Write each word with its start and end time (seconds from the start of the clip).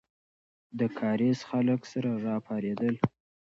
د 0.79 0.79
کارېز 0.99 1.39
خلک 1.49 1.81
سره 1.91 2.11
راپارېدل. 2.27 2.95